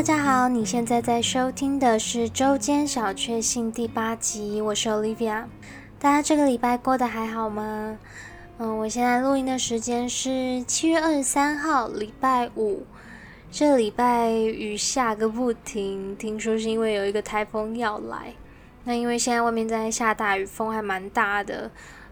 [0.00, 5.44] 大家好，你现在在收听的是周间小确幸第八集，我是 Olivia。
[5.98, 7.98] 大家这个礼拜过得还好吗？
[8.56, 12.86] 嗯，我现在录音的时间是七月二十三号，礼拜五。
[13.50, 18.32] 这礼拜雨下个不停，听说是因为有一个台风要来。
[18.84, 21.70] 那因为现在外面在下大雨，风还蛮大的。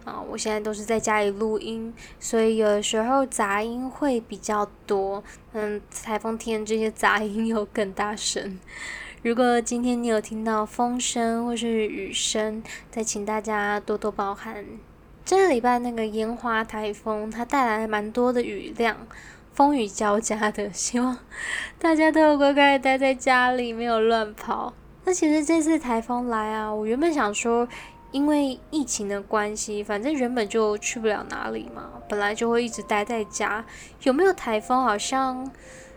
[0.09, 5.23] 啊，我现在都是在家里录音，所以有时候杂音会比较多。
[5.53, 8.59] 嗯，台风天这些杂音又更大声。
[9.23, 14.65] 如果今天你有听到风声或是雨声，再请大家多多包涵。
[15.25, 18.97] 这个礼拜那个烟花台风，它带来蛮多的雨量，
[19.53, 20.73] 风雨交加的。
[20.73, 21.19] 希望
[21.79, 24.73] 大家都有乖乖待在家里，没有乱跑。
[25.05, 27.69] 那其实这次台风来啊，我原本想说。
[28.11, 33.65] 因为疫情的关系，反正原本就去不了哪里嘛，本来就会一直待在家。
[34.03, 35.51] 有没有台风，好像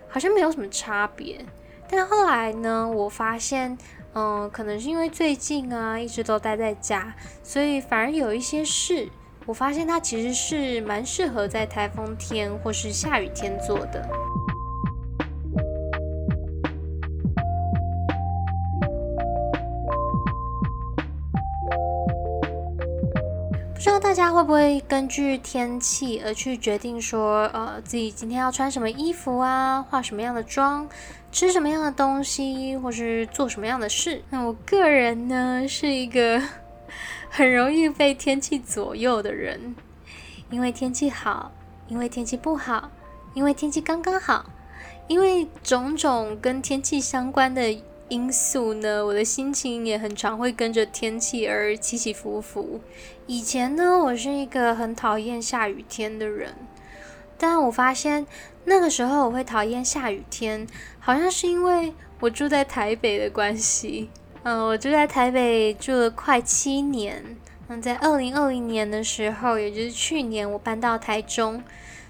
[0.09, 1.45] 好像没有什么差别。
[1.89, 3.77] 但后来呢，我发现，
[4.13, 7.13] 嗯，可能是因为最近啊，一直都待在家，
[7.43, 9.09] 所以反而有一些事，
[9.45, 14.09] 我发现它其实是蛮适合在台风天或是下雨天做的。
[23.81, 30.87] 不知道大家会不会根据天气而去决定说，呃，自己今天要穿什么衣服啊，化什么样的妆，
[31.31, 34.21] 吃什么样的东西，或是做什么样的事？
[34.29, 36.39] 那我个人呢，是一个
[37.31, 39.75] 很容易被天气左右的人，
[40.51, 41.51] 因为天气好，
[41.87, 42.91] 因为天气不好，
[43.33, 44.45] 因为天气刚刚好，
[45.07, 47.75] 因为种种跟天气相关的。
[48.11, 52.81] 因素呢，我的心情也很常会跟着天气而起起伏伏。
[53.25, 56.53] 以前呢，我是一个很讨厌下雨天的人，
[57.37, 58.27] 但我发现
[58.65, 60.67] 那个时候我会讨厌下雨天，
[60.99, 64.09] 好像是因为我住在台北的关系。
[64.43, 67.37] 嗯，我住在台北住了快七年。
[67.69, 71.63] 嗯，在二零二零年的时候，也就是去年，我搬到台中。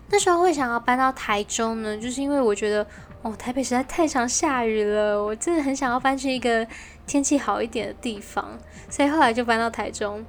[0.09, 2.87] 那时候会想要搬到台中呢，就是因为我觉得。
[3.23, 6.65] 哦，台北实在太常下雨了，我真的很想要搬去一个
[7.05, 8.57] 天气好一点的地方，
[8.89, 10.25] 所以后来就搬到台中。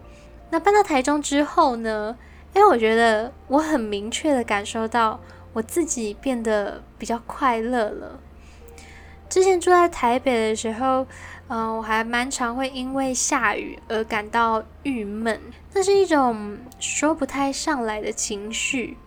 [0.50, 2.16] 那搬到台中之后呢？
[2.54, 5.18] 因为我觉得我很明确的感受到
[5.54, 8.20] 我自己变得比较快乐了。
[9.30, 11.06] 之前住在台北的时候，
[11.48, 15.40] 嗯，我还蛮常会因为下雨而感到郁闷，
[15.72, 18.98] 那是一种说不太上来的情绪。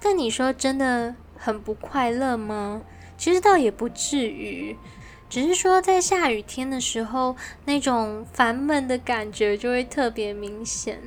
[0.00, 2.80] 但你说真的很不快乐吗？
[3.18, 4.74] 其实倒也不至于，
[5.28, 7.36] 只是说在下雨天的时候，
[7.66, 10.98] 那种烦闷的感觉就会特别明显。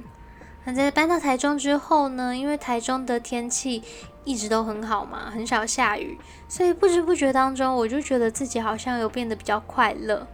[0.66, 3.82] 那在搬到台中之后呢，因为台中的天气
[4.24, 6.18] 一直都很好嘛，很少下雨，
[6.48, 10.28] 所以不知不觉当中，我就觉得自己好像有变得比较快乐。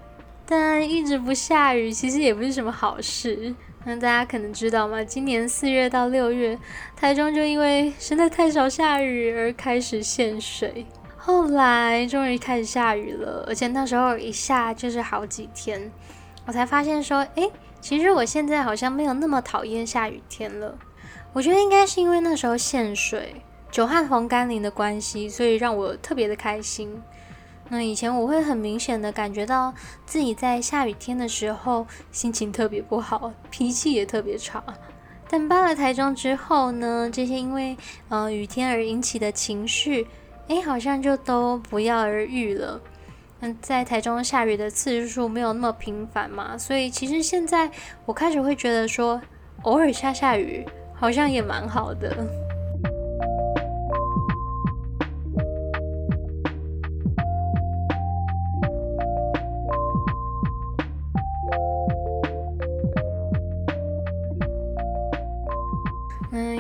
[0.45, 3.55] 但一直不下雨，其实也不是什么好事。
[3.85, 5.01] 那大家可能知道吗？
[5.01, 6.57] 今年四月到六月，
[6.95, 10.85] 台中就因为实在太少下雨而开始限水。
[11.27, 15.91] 后来终于开始下雨了，而且那时候一下就是好几天，
[16.45, 17.51] 我才发现说，诶，
[17.81, 20.77] 其实我现在好像没有那么讨厌下雨天了。
[21.33, 27.03] 我觉得应该是因为那时候限水、久旱逢甘霖的关系，所以让我特别的开心。
[27.67, 29.73] 那以前我会很明显的感觉到
[30.05, 34.63] 自己在下雨天的时候心情特别不好，脾气也特别差。
[35.29, 37.75] 但搬了台中之后呢，这些因为
[38.07, 40.07] 呃雨天而引起的情绪。
[40.47, 42.80] 哎，好像就都不药而愈了。
[43.41, 47.69] 嗯，在台中下雨的次数没有那么频繁嘛，所以其实现在
[48.06, 49.22] 我开始会觉得说，
[49.63, 50.66] 偶尔下下雨
[50.96, 52.16] 好像也蛮好的。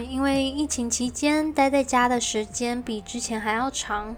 [0.09, 4.15] 因为疫情期间待在家的时间比之前还要长，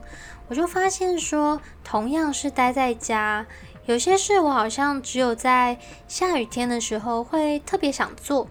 [0.47, 3.45] 我就发现说，同样是待在家，
[3.85, 5.77] 有些事我好像只有在
[6.07, 8.47] 下雨天的时候会特别想做，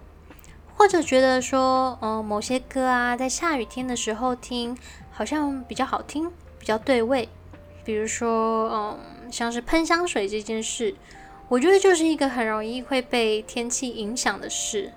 [0.75, 4.77] 或者觉得说，嗯，某些歌啊，在下雨天的时候听，
[5.11, 7.29] 好像比较好听，比较对味。
[7.85, 10.95] 比如说，嗯，像是喷香水这件事，
[11.47, 14.93] 我觉得就是一个很容易会被天气影响的事。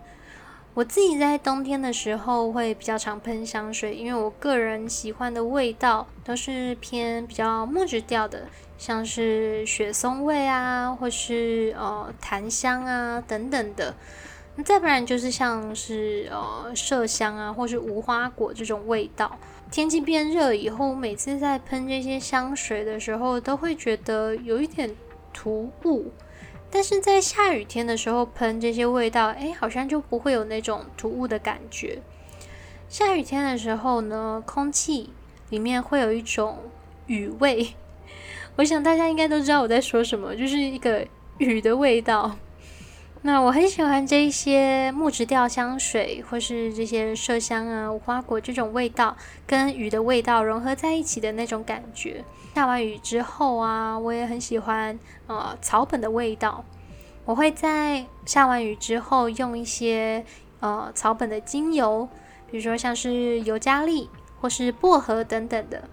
[0.75, 8.47] 我自己在冬天的时候会比较常喷香水，因为我个人喜欢的味道都是偏比较木质调的，
[8.79, 13.95] 像是雪松味啊，或是呃檀香啊等等的。
[14.57, 19.39] 那再不然就是像是呃麝香啊，或是无花果这种味道。
[19.71, 24.97] 天气变热以后，每次在喷这些香水的时候，都会觉得有一点
[25.35, 26.11] 突兀。
[26.75, 32.01] 但是在下雨天的时候喷这些味道，哎，好像就不会有那种突兀的感觉。
[32.89, 35.11] 下雨天的时候呢，空气
[35.51, 36.59] 里面会有一种
[37.07, 37.75] 雨味，
[38.57, 42.39] 我想大家应该都知道我在说什么，就是一个雨的味道。
[43.25, 49.17] 那我很喜欢这一些木质调香水，或是这些麝香啊、无花果这种味道，
[49.47, 52.25] 跟雨的味道融合在一起的那种感觉。
[52.57, 54.99] 下完雨之后啊，我也很喜欢
[55.29, 56.65] 呃草本的味道。
[57.25, 60.25] 我会在下完雨之后用一些
[60.59, 62.09] 呃草本的精油，
[62.51, 64.11] 比如说像是尤加利
[64.41, 65.89] 或是薄荷等等的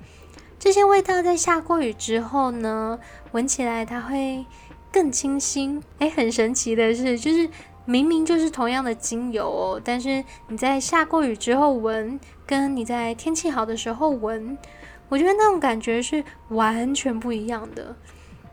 [0.58, 3.00] 这些味道，在下过雨之后呢，
[3.34, 4.44] 闻起来它会
[4.92, 5.82] 更清新。
[6.00, 7.50] 诶，很神奇的是，就是
[7.86, 14.58] 明明就是同样的精油哦，但是你在下过雨之后闻，跟你在天气好的时候闻。
[15.08, 17.96] 我觉得那种感觉是完全不一样的。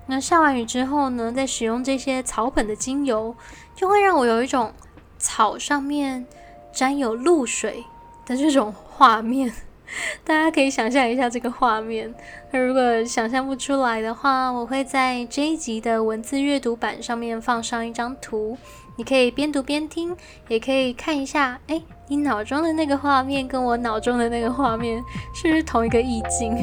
[0.07, 3.37] 那下完雨之后呢，在使用这些草本的精油，
[3.75, 4.73] 就会让我有一种
[5.19, 6.27] 草上面
[6.73, 7.85] 沾有露水
[8.25, 9.53] 的这种画面。
[10.25, 12.13] 大家可以想象一下这个画面。
[12.51, 18.57] 那如果想象不出来的话，我会在这一集的文字阅读版上面放上一张图。
[18.99, 20.17] 你可以边读边听，
[20.49, 25.03] 也可以看一下，哎，你脑中的那个画面跟我脑中的那个画面
[25.35, 26.57] 是不是同一个意境？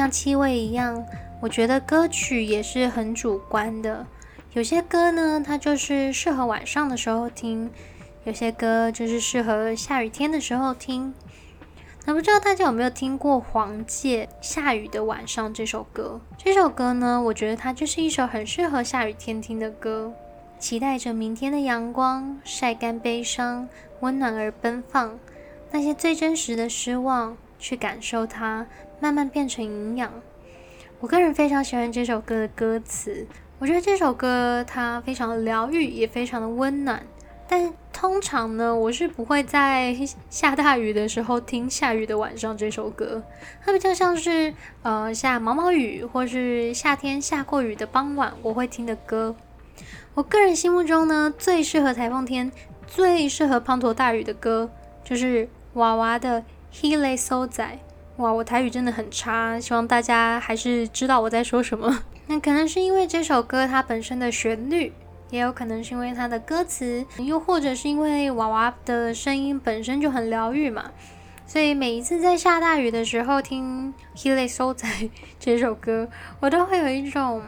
[0.00, 1.04] 像气味一样，
[1.42, 4.06] 我觉得歌曲也是很主观的。
[4.54, 7.68] 有些歌呢，它就是适合晚上的时候听；
[8.24, 11.12] 有些歌就是适合下雨天的时候听。
[12.06, 16.18] 那不知道大家有没有听过黄玠《下雨的晚上》这首歌？
[16.38, 20.10] 这首歌呢，我觉得它就是一首很适合下雨天听的歌。
[20.58, 23.68] 期待着明天的阳光，晒干悲伤，
[24.00, 25.18] 温暖而奔放。
[25.70, 28.66] 那些最真实的失望，去感受它，
[28.98, 30.12] 慢慢变成营养。
[30.98, 33.24] 我个人非常喜欢这首歌的歌词。
[33.60, 37.02] 我觉得这首歌它非常的疗愈，也非常的温暖。
[37.46, 39.94] 但通常呢，我是不会在
[40.30, 43.22] 下大雨的时候听《下雨的晚上》这首歌。
[43.64, 49.34] 它比较像是呃下毛毛雨，或是夏天下过雨的傍晚，我会听的歌。
[50.14, 52.52] 我个人心目中呢，最适合台风天、
[52.86, 54.70] 最适合滂沱大雨的歌，
[55.02, 56.40] 就是娃娃的
[56.72, 57.64] 《He Lay So 仔》。
[58.22, 62.04] 哇，我台语真的很差，希望大家还是知道我在说什么。
[62.28, 64.92] 那可能是因为这首歌它本身的旋律，
[65.30, 70.90] 也有可能是因为它的歌词，又或者是因为娃娃的声音本身就很疗愈嘛。
[71.46, 74.86] 所以每一次在下大雨的时候听《He Lay So 仔
[75.40, 76.08] 》这首歌，
[76.38, 77.42] 我都会有一种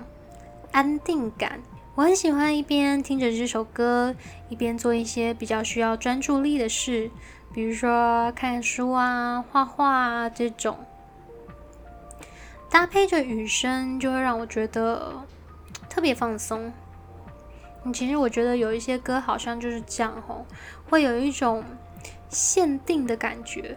[0.73, 1.61] 安定感。
[1.95, 4.17] 我很喜欢一边听着这首歌，
[4.49, 7.11] 一边做一些比较需要专注力的事，
[7.53, 10.79] 比如说看书啊、画画啊这种。
[12.71, 15.13] 搭配着雨声，就会让我觉得
[15.91, 16.73] 特别放松。
[17.93, 20.47] 其实我觉得有一些歌好像就是这样吼，
[20.89, 21.63] 会有一种
[22.31, 23.77] 限定的感觉，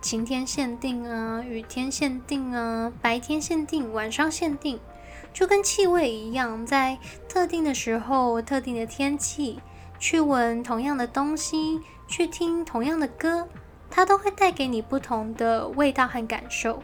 [0.00, 4.80] 晴天限定啊，雨天限定啊，白天限定，晚上限定，
[5.34, 6.96] 就跟气味一样，在
[7.28, 9.60] 特定的时候、特定的天气，
[9.98, 13.46] 去闻同样的东西，去听同样的歌，
[13.88, 16.82] 它都会带给你不同的味道和感受。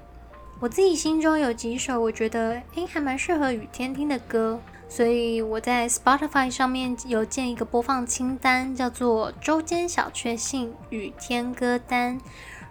[0.60, 12.20] 我自己心中有几首我觉得诶还蛮适合雨天听的歌，所以我在 Spotify 上面有建一个播放清单，叫做周间小确幸雨天歌单。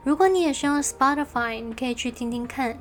[0.05, 2.77] 如果你也是用 Spotify，你可以去听听看。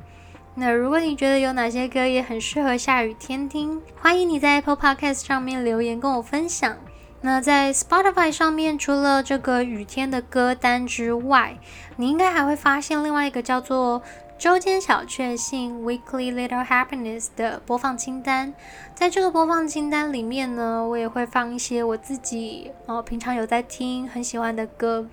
[0.55, 6.77] 那如果你觉得有哪些歌也很适合下雨天听，欢迎你在 Apple Podcast 上面留言跟我分享。
[7.25, 11.57] 那在 Spotify 上面，除了这个雨天的歌单之外，
[11.97, 14.03] 你应该还会发现另外一个叫做。
[14.37, 18.53] 周间小确幸 （Weekly Little Happiness） 的播放清单，
[18.95, 25.09] 在这个播放清单里面呢，我也会放一些我自己哦平常有在听、很喜欢的歌。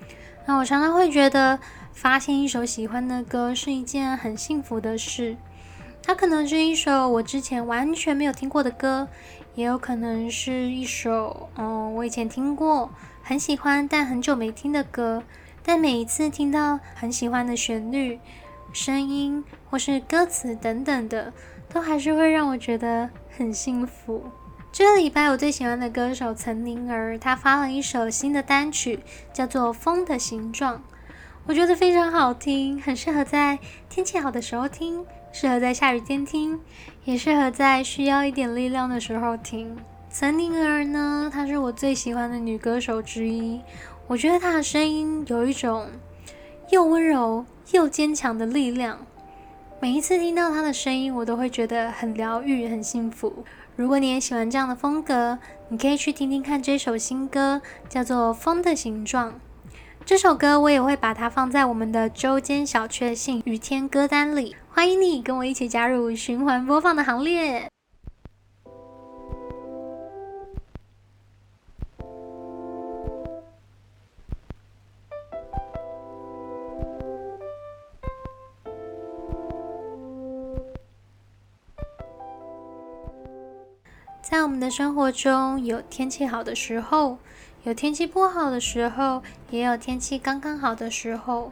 [0.48, 1.60] 那我常常会觉得，
[1.94, 5.38] 发现一首喜欢的歌是一件很幸福的事。
[6.04, 9.08] 它可能是一首我之前完全没有听过的歌，
[9.56, 12.90] 也有可能是一首嗯我以前听过、
[13.22, 15.24] 很喜欢但很久没听的歌。
[15.64, 18.20] 但每一次听到很喜欢的旋律，
[18.74, 21.32] 声音或是歌词等等的，
[21.70, 24.24] 都还是会让我觉得很幸福。
[24.72, 30.78] 这个礼拜我最喜欢的歌手岑宁儿，她发了一首新的单曲，叫做《风的形状》。
[31.46, 36.60] 我觉得非常好听，很适合在天气好的时候听，适合在下雨天听，
[37.06, 39.78] 也适合在需要一点力量的时候听。
[40.10, 43.62] 岑宁儿呢，她是我最喜欢的女歌手之一。
[44.08, 45.88] 我觉得她的声音有一种
[46.70, 49.00] 又温柔又坚强的力量。
[49.80, 53.46] 每一次听到她的声音，我都会觉得很疗愈、很幸福。
[53.78, 59.32] 如果你也喜欢这样的风格，你可以去听听看这首新歌，叫做《风的形状》。
[60.06, 64.58] 这首歌我也会把它放在我们的周间小确幸雨天歌单里。
[64.74, 67.70] 欢迎你跟我一起加入循环播放的行列。
[84.22, 87.18] 在我们的生活中，有天气好的时候，
[87.66, 91.52] 有天气不好的时候，也有天气刚刚好的时候。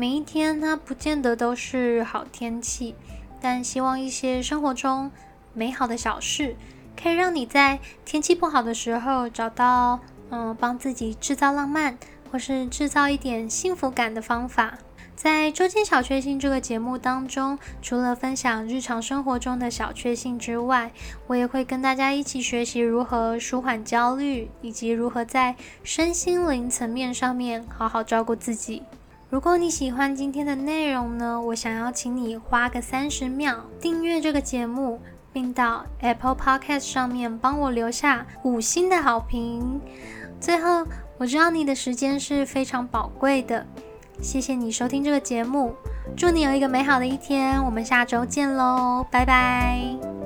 [0.00, 2.94] 每一天它不见得都是好天气，
[3.40, 5.10] 但希望一些生活中
[5.52, 6.54] 美好的小事，
[6.96, 9.98] 可以让你在天气不好的时候找到
[10.30, 11.98] 嗯，帮自己制造浪漫，
[12.30, 14.78] 或是制造一点幸福感的方法。
[15.16, 20.92] 在周间小确幸这个节目当中，除了分享日常生活中的小确幸之外，
[21.26, 28.84] 我也会跟大家一起学习如何舒缓焦虑，以及如何在身心灵层面上面好好照顾自己。
[29.30, 34.98] 如果你喜欢今天的内容呢，我想要请你花个三十秒订阅这个节目，
[35.34, 39.78] 并到 Apple Podcast 上面帮我留下五星的好评。
[40.40, 40.86] 最后，
[41.18, 43.66] 我知道你的时间是非常宝贵的。
[44.22, 45.74] 谢谢你收听这个节目，
[46.16, 50.17] 祝你有一个美好的一天，我们下周见喽，拜拜。